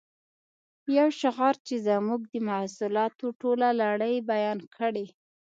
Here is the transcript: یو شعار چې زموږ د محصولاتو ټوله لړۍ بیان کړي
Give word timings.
یو 0.97 1.07
شعار 1.19 1.55
چې 1.67 1.75
زموږ 1.87 2.21
د 2.33 2.35
محصولاتو 2.47 3.25
ټوله 3.41 3.67
لړۍ 3.81 4.15
بیان 4.31 4.59
کړي 4.75 5.05